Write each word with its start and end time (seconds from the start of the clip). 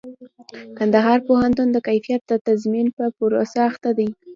کندهار 0.77 1.19
پوهنتون 1.27 1.67
د 1.71 1.77
کيفيت 1.87 2.21
د 2.27 2.33
تضمين 2.47 2.87
په 2.97 3.03
پروسه 3.17 3.59
اخته 3.69 3.89
دئ. 3.97 4.07